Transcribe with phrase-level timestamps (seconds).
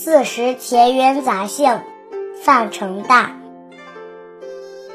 [0.00, 1.80] 四时田园杂兴，
[2.44, 3.32] 范成大。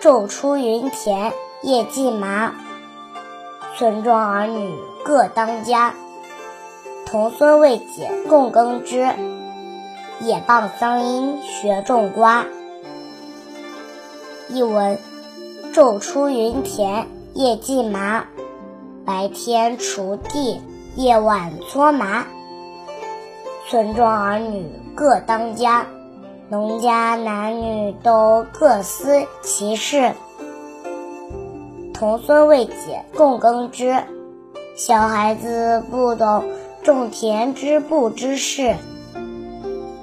[0.01, 2.55] 昼出耘田，夜绩麻。
[3.77, 4.73] 村庄儿女
[5.03, 5.93] 各当家，
[7.05, 9.13] 童孙未解供耕织。
[10.21, 12.45] 野傍桑阴学种瓜。
[14.47, 14.97] 译文：
[15.73, 18.23] 昼出耘田，夜绩麻。
[19.05, 20.61] 白天锄地，
[20.95, 22.25] 夜晚搓麻。
[23.69, 25.87] 村庄儿女各当家，
[26.49, 30.11] 农家男女都各司其事。
[31.93, 34.03] 童孙未解供耕织，
[34.75, 36.43] 小孩子不懂
[36.83, 38.75] 种田织布之事。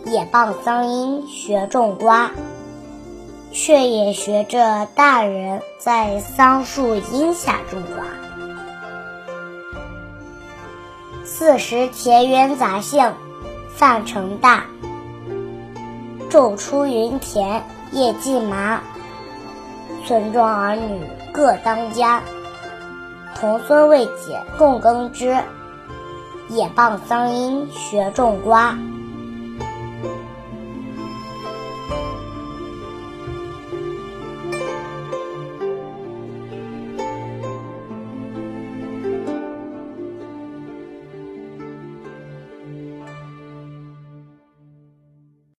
[0.06, 2.30] 也傍桑阴学种瓜，
[3.52, 8.06] 却也学着大人在桑树荫下种瓜。
[11.24, 13.12] 四时田园杂兴，
[13.80, 14.62] 范成大。
[16.28, 18.78] 昼出耘田，夜绩麻。
[20.06, 21.00] 村庄儿女
[21.32, 22.20] 各当家，
[23.34, 25.34] 童孙未解供耕织。
[26.50, 28.76] 也傍桑阴学种瓜。